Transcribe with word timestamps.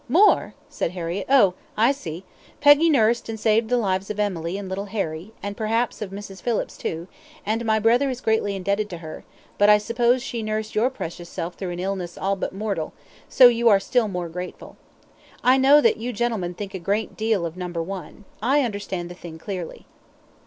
"More!" 0.09 0.55
said 0.67 0.93
Harriett; 0.93 1.27
"oh! 1.29 1.53
I 1.77 1.91
see. 1.91 2.23
Peggy 2.59 2.89
nursed 2.89 3.29
and 3.29 3.39
saved 3.39 3.69
the 3.69 3.77
lives 3.77 4.09
of 4.09 4.19
Emily 4.19 4.57
and 4.57 4.67
little 4.67 4.85
Harry, 4.85 5.31
and 5.43 5.55
perhaps 5.55 6.01
of 6.01 6.09
Mrs. 6.09 6.41
Phillips, 6.41 6.75
too, 6.75 7.07
and 7.45 7.63
my 7.65 7.77
brother 7.77 8.09
is 8.09 8.19
greatly 8.19 8.55
indebted 8.55 8.89
to 8.89 8.97
her; 8.97 9.23
but 9.59 9.69
I 9.69 9.77
suppose 9.77 10.23
she 10.23 10.41
nursed 10.41 10.73
your 10.73 10.89
precious 10.89 11.29
self 11.29 11.53
through 11.53 11.69
an 11.69 11.79
illness 11.79 12.17
all 12.17 12.35
but 12.35 12.51
mortal, 12.51 12.93
so 13.29 13.47
you 13.47 13.69
are 13.69 13.79
still 13.79 14.07
more 14.07 14.27
grateful. 14.27 14.75
I 15.43 15.59
know 15.59 15.79
that 15.81 15.97
you 15.97 16.11
gentlemen 16.13 16.55
think 16.55 16.73
a 16.73 16.79
great 16.79 17.15
deal 17.15 17.45
of 17.45 17.55
number 17.55 17.83
one. 17.83 18.25
I 18.41 18.61
understand 18.63 19.07
the 19.11 19.13
thing 19.13 19.37
clearly." 19.37 19.85